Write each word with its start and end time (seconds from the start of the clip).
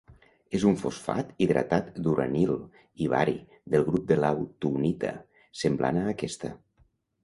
És 0.59 0.63
un 0.69 0.77
fosfat 0.83 1.29
hidratat 1.45 1.91
d'uranil 2.07 2.55
i 3.05 3.11
bari, 3.13 3.37
del 3.77 3.89
grup 3.93 4.11
de 4.15 4.21
l'autunita, 4.25 5.17
semblant 5.65 6.05
a 6.07 6.13
aquesta. 6.19 6.57